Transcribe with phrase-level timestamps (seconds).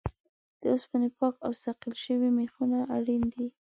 [0.61, 3.47] د اوسپنې پاک او صیقل شوي میخونه اړین دي.